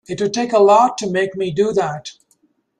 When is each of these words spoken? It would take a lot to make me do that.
It 0.09 0.19
would 0.19 0.33
take 0.33 0.51
a 0.51 0.57
lot 0.57 0.97
to 0.97 1.11
make 1.11 1.35
me 1.35 1.51
do 1.51 1.71
that. 1.73 2.13